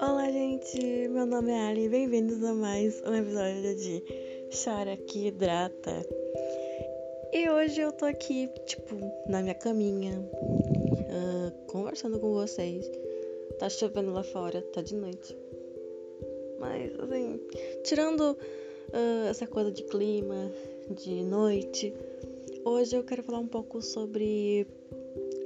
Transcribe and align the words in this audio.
Olá, 0.00 0.28
gente. 0.32 1.06
Meu 1.08 1.24
nome 1.24 1.52
é 1.52 1.68
Ali. 1.68 1.88
Bem-vindos 1.88 2.42
a 2.42 2.52
mais 2.52 3.00
um 3.02 3.14
episódio 3.14 3.76
de 3.76 4.02
Chora 4.52 4.96
que 4.96 5.28
Hidrata. 5.28 6.04
E 7.32 7.48
hoje 7.48 7.80
eu 7.80 7.92
tô 7.92 8.06
aqui, 8.06 8.48
tipo, 8.66 8.96
na 9.28 9.40
minha 9.40 9.54
caminha, 9.54 10.18
uh, 10.18 11.66
conversando 11.68 12.18
com 12.18 12.32
vocês. 12.32 12.90
Tá 13.60 13.68
chovendo 13.68 14.12
lá 14.12 14.24
fora, 14.24 14.60
tá 14.72 14.82
de 14.82 14.96
noite. 14.96 15.36
Mas, 16.58 16.98
assim, 16.98 17.40
tirando 17.84 18.32
uh, 18.32 19.28
essa 19.28 19.46
coisa 19.46 19.70
de 19.70 19.84
clima, 19.84 20.50
de 20.90 21.22
noite, 21.22 21.94
hoje 22.64 22.96
eu 22.96 23.04
quero 23.04 23.22
falar 23.22 23.38
um 23.38 23.46
pouco 23.46 23.80
sobre 23.80 24.66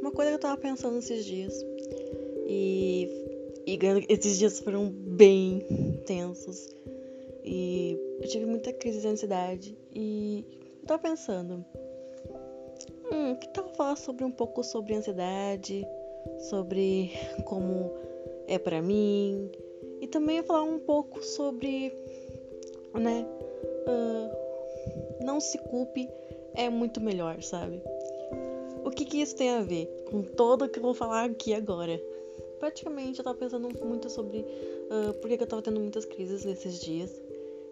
uma 0.05 0.13
coisa 0.13 0.33
que 0.33 0.37
eu 0.37 0.41
tava 0.41 0.61
pensando 0.61 0.99
esses 0.99 1.25
dias. 1.25 1.65
E, 2.47 3.09
e 3.67 3.79
esses 4.11 4.39
dias 4.39 4.61
foram 4.61 4.91
bem 4.91 5.65
tensos. 6.05 6.69
E 7.43 7.99
eu 8.21 8.29
tive 8.29 8.45
muita 8.45 8.71
crise 8.71 9.01
de 9.01 9.09
ansiedade. 9.09 9.79
E 9.95 10.45
eu 10.83 10.87
tava 10.87 11.03
pensando. 11.03 11.65
Hum, 13.11 13.35
que 13.37 13.49
tal 13.49 13.67
falar 13.71 13.97
sobre 13.97 14.25
um 14.25 14.31
pouco 14.31 14.63
sobre 14.63 14.95
ansiedade, 14.95 15.87
sobre 16.51 17.11
como 17.47 17.91
é 18.47 18.59
para 18.59 18.83
mim, 18.83 19.51
e 20.03 20.07
também 20.07 20.43
falar 20.43 20.65
um 20.65 20.81
pouco 20.81 21.23
sobre, 21.23 21.97
né, 22.93 23.27
uh, 23.89 25.25
não 25.25 25.41
se 25.41 25.57
culpe 25.57 26.11
é 26.55 26.69
muito 26.69 27.01
melhor, 27.01 27.43
sabe? 27.43 27.83
O 28.85 28.91
que 28.91 29.05
que 29.05 29.23
isso 29.23 29.35
tem 29.35 29.51
a 29.51 29.63
ver 29.63 29.87
com 30.11 30.23
todo 30.23 30.67
o 30.67 30.69
que 30.69 30.79
eu 30.79 30.83
vou 30.83 30.95
falar 30.95 31.25
aqui 31.25 31.55
agora? 31.55 32.01
Praticamente 32.61 33.19
eu 33.19 33.25
tava 33.25 33.39
pensando 33.39 33.69
muito 33.85 34.11
sobre 34.11 34.41
uh, 34.41 35.15
por 35.15 35.29
que, 35.29 35.43
eu 35.43 35.47
tava 35.47 35.63
tendo 35.63 35.81
muitas 35.81 36.05
crises 36.05 36.45
nesses 36.45 36.79
dias. 36.81 37.11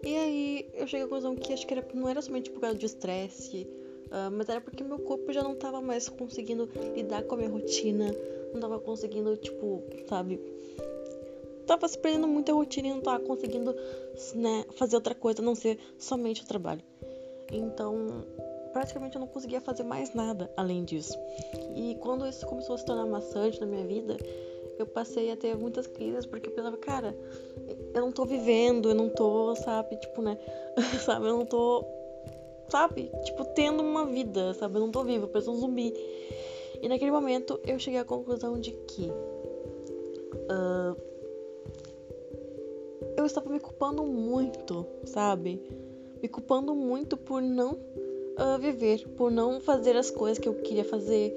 E 0.03 0.17
aí 0.17 0.69
eu 0.73 0.87
cheguei 0.87 1.05
à 1.05 1.07
conclusão 1.07 1.35
que 1.35 1.53
acho 1.53 1.65
que 1.65 1.73
era, 1.73 1.87
não 1.93 2.09
era 2.09 2.21
somente 2.21 2.49
por 2.49 2.59
causa 2.59 2.77
de 2.77 2.85
estresse, 2.85 3.67
uh, 4.07 4.31
mas 4.31 4.49
era 4.49 4.59
porque 4.59 4.83
meu 4.83 4.99
corpo 4.99 5.31
já 5.31 5.43
não 5.43 5.55
tava 5.55 5.81
mais 5.81 6.09
conseguindo 6.09 6.67
lidar 6.95 7.23
com 7.23 7.35
a 7.35 7.37
minha 7.37 7.49
rotina, 7.49 8.13
não 8.51 8.59
tava 8.59 8.79
conseguindo, 8.79 9.37
tipo, 9.37 9.83
sabe, 10.09 10.39
tava 11.65 11.87
se 11.87 11.97
prendendo 11.97 12.27
muito 12.27 12.51
a 12.51 12.55
rotina 12.55 12.87
e 12.87 12.91
não 12.91 13.01
tava 13.01 13.23
conseguindo 13.23 13.75
né, 14.35 14.65
fazer 14.75 14.95
outra 14.95 15.15
coisa 15.15 15.41
a 15.41 15.45
não 15.45 15.55
ser 15.55 15.77
somente 15.97 16.41
o 16.41 16.45
trabalho. 16.45 16.81
Então, 17.51 18.25
praticamente 18.73 19.15
eu 19.15 19.21
não 19.21 19.27
conseguia 19.27 19.61
fazer 19.61 19.83
mais 19.83 20.13
nada 20.13 20.51
além 20.57 20.83
disso. 20.83 21.17
E 21.75 21.95
quando 22.01 22.27
isso 22.27 22.45
começou 22.45 22.75
a 22.75 22.77
se 22.77 22.85
tornar 22.85 23.05
maçante 23.05 23.61
na 23.61 23.67
minha 23.67 23.85
vida, 23.85 24.17
eu 24.77 24.85
passei 24.85 25.31
a 25.31 25.37
ter 25.37 25.55
muitas 25.55 25.87
crises 25.87 26.25
porque 26.25 26.49
eu 26.49 26.53
pensava, 26.53 26.75
cara, 26.77 27.15
eu 27.93 28.01
não 28.01 28.11
tô 28.11 28.25
vivendo, 28.25 28.89
eu 28.89 28.95
não 28.95 29.09
tô, 29.09 29.55
sabe, 29.55 29.95
tipo, 29.97 30.21
né, 30.21 30.37
sabe, 31.05 31.27
eu 31.27 31.37
não 31.37 31.45
tô, 31.45 31.85
sabe, 32.69 33.11
tipo, 33.23 33.45
tendo 33.53 33.81
uma 33.81 34.05
vida, 34.05 34.53
sabe, 34.55 34.75
eu 34.77 34.81
não 34.81 34.91
tô 34.91 35.03
vivo, 35.03 35.25
eu 35.25 35.29
pareço 35.29 35.51
um 35.51 35.55
zumbi. 35.55 35.93
E 36.81 36.89
naquele 36.89 37.11
momento 37.11 37.59
eu 37.65 37.79
cheguei 37.79 37.99
à 37.99 38.05
conclusão 38.05 38.59
de 38.59 38.71
que 38.71 39.09
uh, 40.49 40.97
eu 43.15 43.25
estava 43.25 43.49
me 43.49 43.59
culpando 43.59 44.03
muito, 44.03 44.85
sabe? 45.05 45.61
Me 46.21 46.27
culpando 46.27 46.75
muito 46.75 47.15
por 47.15 47.41
não 47.41 47.77
uh, 48.37 48.59
viver, 48.59 49.07
por 49.09 49.31
não 49.31 49.59
fazer 49.59 49.95
as 49.95 50.09
coisas 50.11 50.37
que 50.37 50.47
eu 50.47 50.55
queria 50.55 50.85
fazer, 50.85 51.35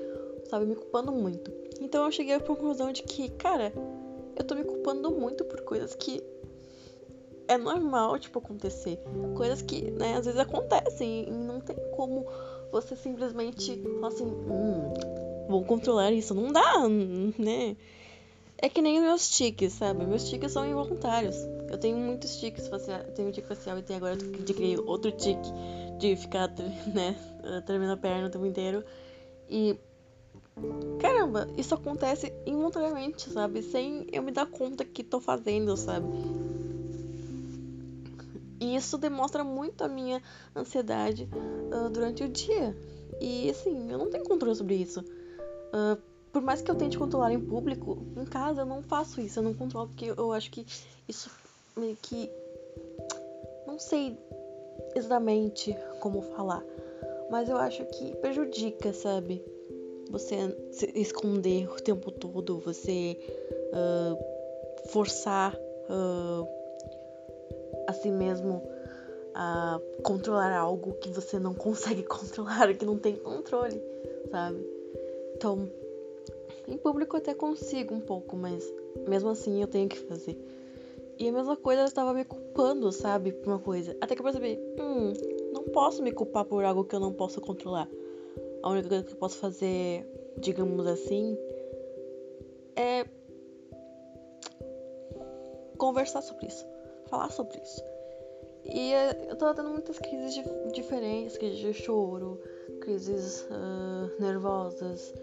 sabe? 0.49 0.67
Me 0.67 0.75
culpando 0.75 1.13
muito. 1.13 1.53
Então 1.81 2.05
eu 2.05 2.13
cheguei 2.13 2.35
à 2.35 2.41
conclusão 2.41 2.93
de 2.93 3.03
que, 3.03 3.29
cara, 3.31 3.73
eu 4.37 4.45
tô 4.45 4.55
me 4.55 4.65
culpando 4.65 5.11
muito 5.11 5.45
por 5.45 5.61
coisas 5.63 5.95
que 5.95 6.23
é 7.49 7.57
normal, 7.57 8.19
tipo, 8.19 8.39
acontecer. 8.39 8.99
Coisas 9.35 9.63
que, 9.63 9.91
né, 9.93 10.15
às 10.17 10.25
vezes 10.25 10.41
acontecem 10.41 11.29
e 11.29 11.31
não 11.31 11.61
tem 11.61 11.77
como 11.95 12.27
você 12.73 12.97
simplesmente 12.97 13.81
falar 14.01 14.09
assim, 14.09 14.25
hum, 14.27 14.93
vou 15.49 15.65
controlar 15.65 16.13
isso. 16.13 16.35
Não 16.35 16.53
dá, 16.53 16.89
né? 17.39 17.77
É 18.59 18.69
que 18.69 18.81
nem 18.81 18.99
os 18.99 19.05
meus 19.05 19.31
tiques, 19.31 19.75
sabe? 19.75 20.07
Meus 20.07 20.29
tiques 20.29 20.53
são 20.53 20.67
involuntários. 20.67 21.37
Eu 21.71 21.79
tenho 21.79 21.97
muitos 21.99 22.37
tiques 22.37 22.69
faciais. 22.69 23.07
Eu 23.07 23.13
tenho 23.13 23.29
um 23.29 23.33
tique 23.33 23.47
facial 23.47 23.79
e 23.79 23.83
tenho 23.83 23.99
agora 23.99 24.17
de 24.17 24.55
criei 24.55 24.79
outro 24.79 25.13
tique 25.13 25.49
de 25.99 26.17
ficar, 26.17 26.49
né, 26.95 27.17
tremendo 27.67 27.93
a 27.93 27.97
perna 27.97 28.29
o 28.29 28.31
tempo 28.31 28.47
inteiro. 28.47 28.85
E. 29.49 29.77
Caramba, 31.01 31.47
isso 31.59 31.75
acontece 31.75 32.33
involuntariamente, 32.47 33.29
sabe? 33.29 33.63
Sem 33.63 34.07
eu 34.11 34.23
me 34.23 34.33
dar 34.33 34.47
conta 34.47 34.87
que 34.87 35.05
tô 35.05 35.21
fazendo, 35.21 35.77
sabe? 35.77 36.07
E 38.59 38.75
isso 38.75 38.97
demonstra 38.97 39.45
muito 39.45 39.85
a 39.85 39.89
minha 39.89 40.23
ansiedade 40.55 41.29
uh, 41.71 41.91
durante 41.91 42.25
o 42.25 42.29
dia. 42.29 42.75
E 43.21 43.51
assim, 43.51 43.91
eu 43.91 43.99
não 43.99 44.09
tenho 44.09 44.25
controle 44.25 44.57
sobre 44.57 44.77
isso. 44.77 45.01
Uh, 45.01 46.01
por 46.37 46.43
mais 46.43 46.61
que 46.61 46.71
eu 46.71 46.75
tente 46.75 46.99
controlar 46.99 47.33
em 47.33 47.41
público, 47.41 47.97
em 48.15 48.27
casa 48.27 48.61
eu 48.61 48.67
não 48.67 48.83
faço 48.83 49.23
isso, 49.23 49.39
eu 49.39 49.43
não 49.43 49.55
controlo 49.55 49.89
porque 49.89 50.13
eu 50.15 50.33
acho 50.33 50.51
que 50.51 50.67
isso 51.09 51.31
meio 51.75 51.97
que 51.97 52.31
não 53.67 53.79
sei 53.79 54.19
exatamente 54.95 55.75
como 55.99 56.21
falar, 56.21 56.63
mas 57.31 57.49
eu 57.49 57.57
acho 57.57 57.83
que 57.87 58.15
prejudica, 58.17 58.93
sabe? 58.93 59.43
Você 60.11 60.37
se 60.73 60.93
esconder 60.95 61.71
o 61.73 61.77
tempo 61.77 62.11
todo, 62.11 62.59
você 62.59 63.19
uh, 63.73 64.89
forçar 64.91 65.57
uh, 65.57 66.47
a 67.87 67.95
si 67.95 68.11
mesmo 68.11 68.63
a 69.35 69.81
controlar 70.03 70.55
algo 70.55 70.93
que 71.01 71.09
você 71.09 71.39
não 71.39 71.55
consegue 71.57 72.03
controlar, 72.03 72.75
que 72.75 72.85
não 72.85 72.99
tem 72.99 73.17
controle, 73.17 73.83
sabe? 74.31 74.63
Então, 75.35 75.67
em 76.67 76.77
público 76.77 77.17
até 77.17 77.35
consigo 77.35 77.95
um 77.95 78.01
pouco, 78.01 78.37
mas 78.37 78.73
mesmo 79.09 79.31
assim 79.31 79.61
eu 79.61 79.69
tenho 79.69 79.89
que 79.89 79.99
fazer. 79.99 80.37
E 81.19 81.29
a 81.29 81.33
mesma 81.33 81.57
coisa 81.57 81.83
eu 81.83 81.87
estava 81.87 82.13
me 82.13 82.25
culpando, 82.25 82.93
sabe, 82.93 83.33
por 83.33 83.49
uma 83.49 83.59
coisa. 83.59 83.97
Até 84.01 84.15
que 84.15 84.21
eu 84.21 84.25
percebi, 84.25 84.59
hum, 84.79 85.13
não 85.53 85.63
posso 85.65 86.03
me 86.03 86.13
culpar 86.13 86.45
por 86.45 86.65
algo 86.65 86.85
que 86.85 86.95
eu 86.95 87.01
não 87.01 87.13
posso 87.13 87.41
controlar. 87.41 87.89
A 88.63 88.69
única 88.69 88.89
coisa 88.89 89.05
que 89.05 89.13
eu 89.13 89.17
posso 89.17 89.39
fazer, 89.39 90.07
digamos 90.39 90.87
assim, 90.87 91.39
é 92.77 93.07
conversar 95.79 96.21
sobre 96.21 96.49
isso, 96.49 96.67
falar 97.09 97.31
sobre 97.31 97.59
isso. 97.63 97.83
E 98.65 98.93
eh, 98.93 99.27
eu 99.29 99.37
tava 99.37 99.55
tendo 99.55 99.71
muitas 99.71 99.99
crises 99.99 100.35
diferentes, 100.73 101.39
crises 101.39 101.59
de 101.59 101.73
choro, 101.73 102.41
crises 102.81 103.43
uh, 103.43 104.21
nervosas, 104.21 105.15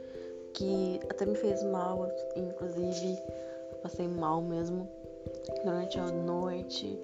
que 0.54 1.00
até 1.10 1.26
me 1.26 1.36
fez 1.36 1.64
mal, 1.64 2.10
inclusive 2.36 3.18
passei 3.82 4.08
mal 4.08 4.42
mesmo 4.42 4.88
durante 5.64 6.00
a 6.00 6.06
noite, 6.08 6.98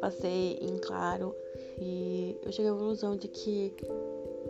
passei 0.00 0.58
em 0.60 0.78
claro 0.78 1.34
e 1.80 2.36
eu 2.42 2.52
cheguei 2.52 2.70
à 2.70 2.74
conclusão 2.74 3.16
de 3.16 3.28
que 3.28 3.72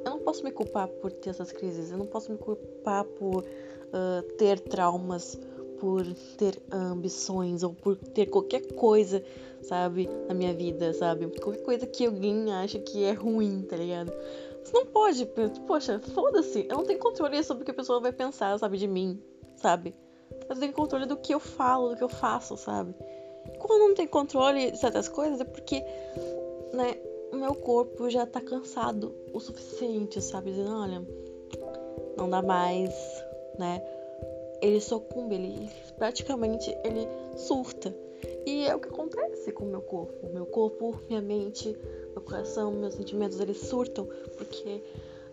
eu 0.05 0.11
não 0.11 0.19
posso 0.21 0.45
me 0.45 0.51
culpar 0.51 0.89
por 0.89 1.13
ter 1.13 1.31
essas 1.31 1.53
crises, 1.53 1.91
eu 1.91 1.99
não 1.99 2.07
posso 2.07 2.33
me 2.33 2.39
culpar 2.39 3.05
por 3.05 3.45
uh, 3.45 4.23
ter 4.37 4.61
traumas, 4.61 5.39
por 5.79 6.05
ter 6.37 6.61
ambições 6.73 7.63
ou 7.63 7.73
por 7.73 7.97
ter 7.97 8.27
qualquer 8.27 8.73
coisa, 8.73 9.23
sabe, 9.63 10.09
na 10.27 10.35
minha 10.35 10.53
vida, 10.55 10.93
sabe? 10.93 11.27
Qualquer 11.41 11.63
coisa 11.63 11.87
que 11.87 12.07
alguém 12.07 12.53
acha 12.53 12.79
que 12.79 13.05
é 13.05 13.13
ruim, 13.13 13.63
tá 13.63 13.77
ligado? 13.77 14.13
Você 14.65 14.73
não 14.73 14.87
pode, 14.87 15.27
poxa, 15.67 16.01
foda-se. 16.15 16.67
Eu 16.69 16.77
não 16.77 16.85
tenho 16.85 16.99
controle 16.99 17.43
sobre 17.43 17.63
o 17.63 17.65
que 17.65 17.71
a 17.71 17.75
pessoa 17.75 18.01
vai 18.01 18.13
pensar, 18.13 18.59
sabe, 18.59 18.77
de 18.77 18.87
mim, 18.87 19.23
sabe? 19.57 19.95
Eu 20.49 20.57
tenho 20.57 20.73
controle 20.73 21.07
do 21.07 21.17
que 21.17 21.35
eu 21.35 21.41
falo, 21.41 21.91
do 21.91 21.97
que 21.97 22.05
eu 22.05 22.09
faço, 22.09 22.57
sabe? 22.57 22.95
Quando 23.59 23.83
eu 23.83 23.89
não 23.89 23.95
tenho 23.95 24.09
controle 24.09 24.71
de 24.71 24.79
certas 24.79 25.09
coisas 25.09 25.41
é 25.41 25.45
porque, 25.45 25.83
né, 26.73 26.97
o 27.33 27.37
meu 27.37 27.55
corpo 27.55 28.09
já 28.11 28.27
tá 28.27 28.41
cansado 28.41 29.15
o 29.33 29.41
suficiente, 29.41 30.21
sabe? 30.21 30.51
Dizendo, 30.51 30.75
olha, 30.75 31.07
não 32.17 32.29
dá 32.29 32.43
mais, 32.43 32.91
né? 33.59 33.83
Ele 34.61 34.81
sucumbe, 34.81 35.35
ele 35.35 35.71
praticamente 35.97 36.77
ele 36.85 37.09
surta. 37.37 37.95
E 38.45 38.67
é 38.67 38.75
o 38.75 38.81
que 38.81 38.89
acontece 38.89 39.53
com 39.53 39.65
o 39.65 39.69
meu 39.69 39.83
corpo. 39.83 40.29
Meu 40.33 40.47
corpo, 40.47 41.01
minha 41.09 41.21
mente, 41.21 41.77
meu 42.19 42.21
coração, 42.21 42.73
meus 42.73 42.95
sentimentos, 42.95 43.39
eles 43.39 43.59
surtam 43.59 44.07
porque 44.37 44.83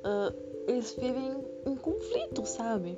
uh, 0.04 0.34
eles 0.68 0.96
vivem 0.98 1.44
em 1.66 1.76
conflito, 1.76 2.46
sabe? 2.46 2.98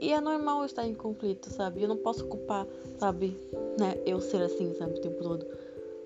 E 0.00 0.12
é 0.12 0.20
normal 0.20 0.64
estar 0.64 0.86
em 0.86 0.94
conflito, 0.94 1.50
sabe? 1.50 1.82
Eu 1.82 1.88
não 1.88 1.96
posso 1.96 2.26
culpar, 2.26 2.66
sabe, 2.98 3.36
né, 3.78 3.98
eu 4.06 4.20
ser 4.20 4.42
assim, 4.42 4.72
sabe, 4.74 4.94
o 4.94 5.00
tempo 5.00 5.22
todo. 5.22 5.46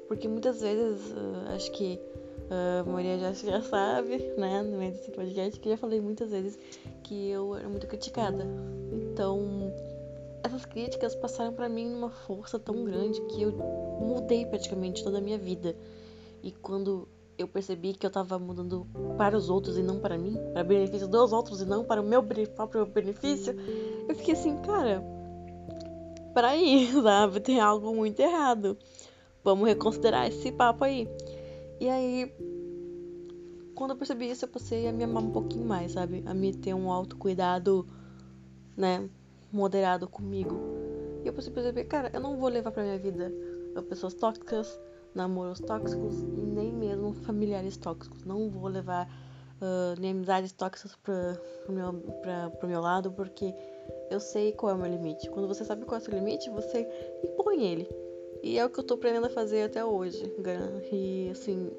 Porque 0.09 0.29
muitas 0.29 0.61
vezes, 0.61 1.11
uh, 1.11 1.55
acho 1.55 1.70
que 1.73 2.00
a 2.50 2.85
maioria 2.85 3.19
já, 3.19 3.32
já 3.50 3.62
sabe, 3.62 4.19
né, 4.38 4.62
no 4.62 4.79
meio 4.79 4.93
desse 4.93 5.11
podcast, 5.11 5.58
que 5.58 5.69
eu 5.69 5.73
já 5.73 5.79
falei 5.79 6.00
muitas 6.00 6.31
vezes 6.31 6.58
que 7.03 7.31
eu 7.31 7.56
era 7.56 7.69
muito 7.69 7.87
criticada. 7.87 8.47
Então, 8.93 9.73
essas 10.44 10.65
críticas 10.65 11.15
passaram 11.15 11.53
para 11.53 11.69
mim 11.69 11.88
numa 11.88 12.11
força 12.11 12.58
tão 12.58 12.85
grande 12.85 13.20
que 13.23 13.43
eu 13.43 13.53
mudei 14.00 14.47
praticamente 14.47 15.03
toda 15.03 15.19
a 15.19 15.20
minha 15.20 15.38
vida. 15.38 15.75
E 16.43 16.50
quando 16.50 17.09
eu 17.39 17.49
percebi 17.49 17.94
que 17.94 18.06
eu 18.06 18.11
tava 18.11 18.39
mudando 18.39 18.87
para 19.17 19.37
os 19.37 19.49
outros 19.49 19.79
e 19.79 19.83
não 19.83 19.99
para 19.99 20.19
mim, 20.19 20.37
para 20.53 20.65
benefício 20.65 21.09
dos 21.09 21.33
outros 21.33 21.61
e 21.61 21.65
não 21.65 21.85
para 21.85 22.00
o 22.00 22.05
meu 22.05 22.23
próprio 22.55 22.87
benefício, 22.87 23.55
eu 24.09 24.15
fiquei 24.15 24.35
assim, 24.35 24.56
cara, 24.59 25.03
aí, 26.41 26.89
sabe? 27.03 27.41
Tem 27.41 27.61
algo 27.61 27.94
muito 27.94 28.21
errado. 28.21 28.77
Vamos 29.44 29.67
reconsiderar 29.67 30.29
esse 30.29 30.53
papo 30.53 30.85
aí. 30.85 31.09
E 31.81 31.89
aí, 31.89 32.33
quando 33.75 33.91
eu 33.91 33.97
percebi 33.97 34.31
isso, 34.31 34.44
eu 34.44 34.49
passei 34.49 34.87
a 34.87 34.93
me 34.93 35.05
amar 35.05 35.23
um 35.23 35.31
pouquinho 35.31 35.67
mais, 35.67 35.93
sabe? 35.93 36.23
A 36.27 36.33
me 36.33 36.55
ter 36.55 36.75
um 36.75 36.91
autocuidado, 36.91 37.87
né? 38.77 39.09
Moderado 39.50 40.09
comigo. 40.09 40.56
E 41.25 41.27
eu 41.27 41.33
passei 41.33 41.50
a 41.50 41.55
perceber, 41.55 41.85
cara, 41.85 42.11
eu 42.12 42.21
não 42.21 42.37
vou 42.37 42.49
levar 42.49 42.71
pra 42.71 42.83
minha 42.83 42.99
vida 42.99 43.33
pessoas 43.89 44.15
tóxicas, 44.15 44.79
namoros 45.14 45.61
tóxicos 45.61 46.20
e 46.23 46.47
nem 46.47 46.73
mesmo 46.73 47.12
familiares 47.12 47.76
tóxicos. 47.76 48.25
Não 48.25 48.49
vou 48.49 48.69
levar 48.69 49.06
uh, 49.61 50.00
nem 50.00 50.12
amizades 50.12 50.53
tóxicas 50.53 50.97
pra, 50.97 51.38
pro, 51.64 51.73
meu, 51.73 51.93
pro 52.59 52.69
meu 52.69 52.81
lado, 52.81 53.12
porque 53.12 53.55
eu 54.11 54.20
sei 54.20 54.53
qual 54.53 54.73
é 54.73 54.75
o 54.75 54.79
meu 54.79 54.91
limite. 54.91 55.31
Quando 55.31 55.49
você 55.49 55.64
sabe 55.64 55.85
qual 55.85 55.99
é 55.99 56.03
o 56.03 56.05
seu 56.05 56.14
limite, 56.14 56.50
você 56.50 56.87
impõe 57.25 57.64
ele. 57.64 57.88
E 58.43 58.59
é 58.59 58.64
o 58.64 58.70
que 58.70 58.81
eu 58.81 58.85
tô 58.85 58.94
aprendendo 58.94 59.26
a 59.26 59.31
fazer 59.31 59.62
até 59.62 59.85
hoje. 59.85 60.23
E 60.91 61.31
assim, 61.31 61.70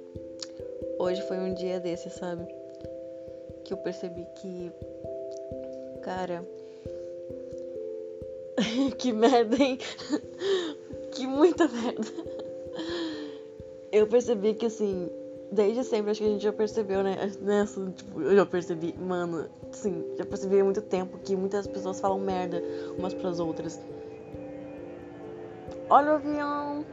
hoje 0.98 1.22
foi 1.24 1.38
um 1.38 1.54
dia 1.54 1.80
desse, 1.80 2.10
sabe? 2.10 2.48
Que 3.66 3.74
eu 3.74 3.78
percebi 3.78 4.26
que. 4.36 4.72
Cara. 6.02 6.46
que 8.98 9.12
merda, 9.12 9.56
hein? 9.62 9.78
que 11.12 11.28
muita 11.28 11.68
merda. 11.68 12.33
Eu 13.94 14.08
percebi 14.08 14.56
que 14.56 14.66
assim, 14.66 15.08
desde 15.52 15.84
sempre, 15.84 16.10
acho 16.10 16.20
que 16.20 16.26
a 16.26 16.32
gente 16.32 16.44
já 16.44 16.52
percebeu, 16.52 17.04
né? 17.04 17.16
Nessa, 17.40 17.80
tipo, 17.92 18.20
eu 18.20 18.36
já 18.36 18.44
percebi, 18.44 18.96
mano, 18.98 19.48
sim, 19.72 20.04
já 20.18 20.26
percebi 20.26 20.60
há 20.60 20.64
muito 20.64 20.82
tempo 20.82 21.20
que 21.20 21.36
muitas 21.36 21.68
pessoas 21.68 22.00
falam 22.00 22.20
merda 22.20 22.60
umas 22.98 23.14
pras 23.14 23.40
outras. 23.40 23.80
Olha 25.92 26.14
o 26.14 26.16
avião 26.16 26.84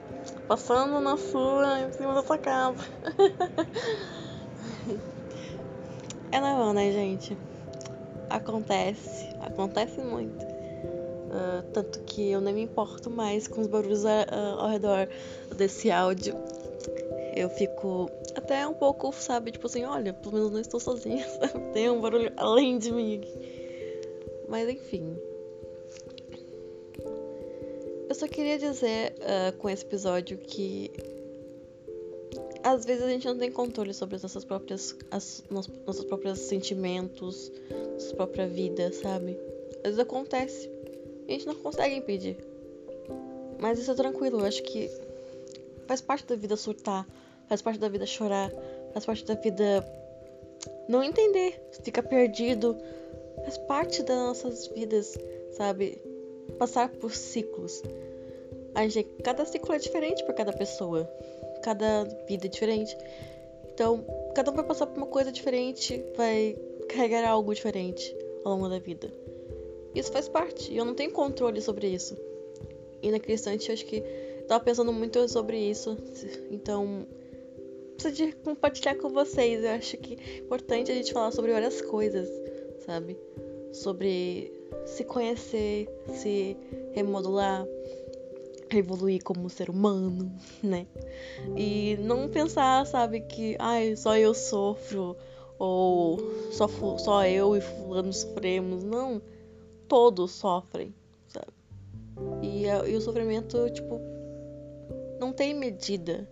passando 0.46 1.00
na 1.00 1.16
sua, 1.16 1.80
em 1.80 1.92
cima 1.92 2.12
da 2.12 2.22
sua 2.22 2.36
casa. 2.36 2.84
é 6.30 6.38
normal, 6.38 6.74
né, 6.74 6.92
gente? 6.92 7.34
Acontece, 8.28 9.34
acontece 9.40 10.02
muito. 10.02 10.44
Uh, 10.44 11.62
tanto 11.72 12.00
que 12.00 12.30
eu 12.30 12.42
nem 12.42 12.52
me 12.52 12.62
importo 12.62 13.08
mais 13.08 13.48
com 13.48 13.62
os 13.62 13.68
barulhos 13.68 14.04
uh, 14.04 14.58
ao 14.58 14.68
redor 14.68 15.08
desse 15.56 15.90
áudio. 15.90 16.49
Eu 17.34 17.48
fico 17.50 18.10
até 18.34 18.66
um 18.66 18.74
pouco, 18.74 19.12
sabe, 19.12 19.52
tipo 19.52 19.66
assim, 19.66 19.84
olha, 19.84 20.12
pelo 20.12 20.34
menos 20.34 20.50
não 20.50 20.60
estou 20.60 20.80
sozinha, 20.80 21.26
sabe? 21.28 21.72
Tem 21.72 21.90
um 21.90 22.00
barulho 22.00 22.32
além 22.36 22.78
de 22.78 22.92
mim. 22.92 23.20
Mas 24.48 24.68
enfim, 24.68 25.16
eu 28.08 28.14
só 28.16 28.26
queria 28.26 28.58
dizer 28.58 29.14
uh, 29.20 29.56
com 29.58 29.70
esse 29.70 29.84
episódio 29.84 30.36
que 30.36 30.90
às 32.60 32.84
vezes 32.84 33.04
a 33.04 33.08
gente 33.08 33.24
não 33.26 33.38
tem 33.38 33.52
controle 33.52 33.94
sobre 33.94 34.16
as 34.16 34.22
nossas 34.22 34.44
próprias 34.44 34.96
as, 35.12 35.44
nossos 35.48 36.04
próprios 36.04 36.40
sentimentos, 36.40 37.52
nossa 37.92 38.14
própria 38.16 38.48
vida, 38.48 38.92
sabe? 38.92 39.38
Às 39.76 39.82
vezes 39.82 39.98
acontece. 40.00 40.68
A 41.28 41.30
gente 41.30 41.46
não 41.46 41.54
consegue 41.54 41.94
impedir. 41.94 42.36
Mas 43.60 43.78
isso 43.78 43.92
é 43.92 43.94
tranquilo, 43.94 44.40
eu 44.40 44.44
acho 44.44 44.62
que 44.64 44.90
faz 45.90 46.00
parte 46.00 46.24
da 46.24 46.36
vida 46.36 46.56
surtar, 46.56 47.04
faz 47.48 47.60
parte 47.60 47.80
da 47.80 47.88
vida 47.88 48.06
chorar, 48.06 48.52
faz 48.92 49.04
parte 49.04 49.24
da 49.24 49.34
vida 49.34 49.84
não 50.88 51.02
entender, 51.02 51.60
ficar 51.82 52.04
perdido, 52.04 52.76
faz 53.42 53.58
parte 53.58 54.00
das 54.04 54.16
nossas 54.16 54.68
vidas, 54.68 55.18
sabe? 55.50 56.00
passar 56.60 56.90
por 56.90 57.12
ciclos. 57.12 57.82
A 58.72 58.86
gente, 58.86 59.08
cada 59.24 59.44
ciclo 59.44 59.74
é 59.74 59.78
diferente 59.78 60.22
para 60.22 60.34
cada 60.34 60.52
pessoa, 60.52 61.10
cada 61.60 62.04
vida 62.28 62.46
é 62.46 62.48
diferente. 62.48 62.96
Então, 63.74 64.04
cada 64.32 64.52
um 64.52 64.54
vai 64.54 64.64
passar 64.64 64.86
por 64.86 64.96
uma 64.96 65.08
coisa 65.08 65.32
diferente, 65.32 66.04
vai 66.16 66.56
carregar 66.88 67.28
algo 67.28 67.52
diferente 67.52 68.16
ao 68.44 68.52
longo 68.52 68.68
da 68.68 68.78
vida. 68.78 69.12
Isso 69.92 70.12
faz 70.12 70.28
parte, 70.28 70.72
e 70.72 70.76
eu 70.76 70.84
não 70.84 70.94
tenho 70.94 71.10
controle 71.10 71.60
sobre 71.60 71.88
isso. 71.88 72.16
E 73.02 73.10
naquele 73.10 73.34
instante 73.34 73.70
eu 73.70 73.74
acho 73.74 73.84
que 73.86 74.04
tava 74.50 74.64
pensando 74.64 74.92
muito 74.92 75.28
sobre 75.28 75.56
isso, 75.56 75.96
então 76.50 77.06
preciso 77.94 78.16
de 78.16 78.32
compartilhar 78.32 78.96
com 78.96 79.08
vocês. 79.08 79.62
Eu 79.62 79.70
acho 79.70 79.96
que 79.96 80.14
é 80.14 80.38
importante 80.38 80.90
a 80.90 80.94
gente 80.96 81.12
falar 81.12 81.30
sobre 81.30 81.52
várias 81.52 81.80
coisas, 81.80 82.28
sabe? 82.84 83.16
Sobre 83.72 84.52
se 84.86 85.04
conhecer, 85.04 85.88
se 86.14 86.56
remodular, 86.94 87.64
evoluir 88.74 89.22
como 89.22 89.48
ser 89.48 89.70
humano, 89.70 90.32
né? 90.64 90.84
E 91.56 91.96
não 92.00 92.28
pensar, 92.28 92.84
sabe, 92.86 93.20
que 93.20 93.54
ai, 93.56 93.94
só 93.94 94.16
eu 94.16 94.34
sofro 94.34 95.16
ou 95.60 96.18
só, 96.50 96.66
só 96.98 97.24
eu 97.24 97.56
e 97.56 97.60
fulano 97.60 98.12
sofremos. 98.12 98.82
Não, 98.82 99.22
todos 99.86 100.32
sofrem, 100.32 100.92
sabe? 101.28 101.52
E, 102.42 102.64
e 102.64 102.96
o 102.96 103.00
sofrimento, 103.00 103.70
tipo, 103.70 104.18
não 105.20 105.32
tem 105.34 105.52
medida, 105.52 106.26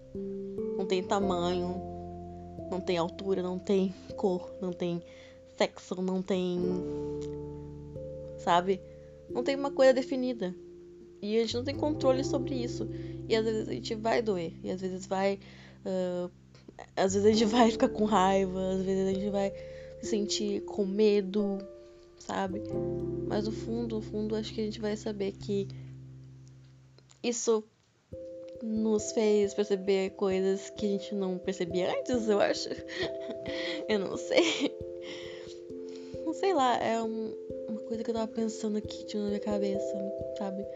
não 0.77 0.87
tem 0.87 1.03
tamanho, 1.03 1.81
não 2.71 2.81
tem 2.81 2.97
altura, 2.97 3.43
não 3.43 3.59
tem 3.59 3.95
cor, 4.17 4.51
não 4.63 4.73
tem 4.73 5.03
sexo, 5.59 6.01
não 6.01 6.23
tem 6.23 6.59
sabe? 8.39 8.81
Não 9.29 9.45
tem 9.45 9.55
uma 9.55 9.71
coisa 9.71 9.93
definida. 9.93 10.55
E 11.21 11.37
a 11.37 11.41
gente 11.41 11.57
não 11.57 11.65
tem 11.65 11.75
controle 11.75 12.25
sobre 12.25 12.55
isso. 12.55 12.89
E 13.29 13.37
às 13.37 13.45
vezes 13.45 13.69
a 13.69 13.73
gente 13.73 13.95
vai 13.95 14.23
doer. 14.23 14.55
E 14.65 14.71
às 14.71 14.81
vezes 14.81 15.07
vai. 15.07 15.39
Uh, 15.85 16.31
às 16.97 17.13
vezes 17.13 17.27
a 17.27 17.33
gente 17.33 17.45
vai 17.51 17.71
ficar 17.71 17.91
com 17.91 18.05
raiva. 18.05 18.71
Às 18.71 18.83
vezes 18.83 19.07
a 19.07 19.13
gente 19.13 19.31
vai 19.31 19.53
se 20.01 20.09
sentir 20.09 20.63
com 20.63 20.87
medo, 20.87 21.59
sabe? 22.19 22.63
Mas 23.27 23.45
no 23.45 23.53
fundo, 23.53 23.97
no 23.97 24.03
fundo, 24.03 24.35
acho 24.35 24.55
que 24.55 24.63
a 24.63 24.65
gente 24.65 24.81
vai 24.81 24.97
saber 24.97 25.33
que 25.33 25.69
isso 27.23 27.65
nos 28.63 29.13
fez 29.13 29.55
perceber 29.55 30.11
coisas 30.11 30.71
que 30.71 30.87
a 30.87 30.89
gente 30.89 31.15
não 31.15 31.39
percebia 31.39 31.91
antes, 31.99 32.29
eu 32.29 32.41
acho. 32.41 32.69
eu 33.89 33.99
não 33.99 34.17
sei. 34.17 34.77
Não 36.25 36.33
sei 36.33 36.53
lá, 36.53 36.77
é 36.83 37.03
um, 37.03 37.35
uma 37.69 37.81
coisa 37.81 38.03
que 38.03 38.11
eu 38.11 38.15
tava 38.15 38.29
pensando 38.29 38.79
aqui 38.79 39.05
tinha 39.07 39.23
na 39.23 39.29
minha 39.29 39.41
cabeça, 39.41 40.13
sabe? 40.37 40.67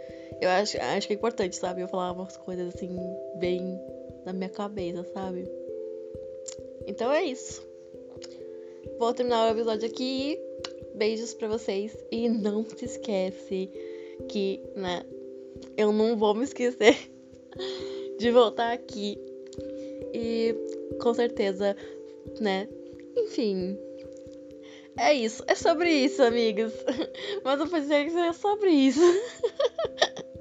Eu 0.40 0.48
acho, 0.48 0.78
acho 0.80 1.06
que 1.06 1.12
é 1.12 1.16
importante, 1.16 1.56
sabe? 1.56 1.82
Eu 1.82 1.88
falar 1.88 2.12
umas 2.12 2.36
coisas 2.36 2.74
assim, 2.74 2.96
bem 3.36 3.80
na 4.24 4.32
minha 4.32 4.48
cabeça, 4.48 5.04
sabe? 5.12 5.48
Então 6.86 7.12
é 7.12 7.22
isso. 7.22 7.62
Vou 8.98 9.12
terminar 9.12 9.48
o 9.48 9.50
episódio 9.50 9.88
aqui. 9.88 10.38
Beijos 10.94 11.34
pra 11.34 11.48
vocês. 11.48 11.96
E 12.10 12.28
não 12.28 12.64
se 12.64 12.84
esquece 12.84 13.70
que, 14.28 14.62
né? 14.74 15.04
Eu 15.76 15.92
não 15.92 16.16
vou 16.16 16.34
me 16.34 16.44
esquecer 16.44 16.96
de 18.18 18.30
voltar 18.30 18.72
aqui. 18.72 19.18
E 20.14 20.54
com 21.00 21.14
certeza, 21.14 21.76
né? 22.40 22.68
Enfim, 23.16 23.78
é 24.96 25.12
isso. 25.14 25.42
É 25.46 25.54
sobre 25.54 25.90
isso, 25.90 26.22
amigos. 26.22 26.72
Mas 27.44 27.60
eu 27.60 27.68
pensei 27.68 28.04
que 28.04 28.10
seria 28.10 28.32
sobre 28.32 28.70
isso. 28.70 29.00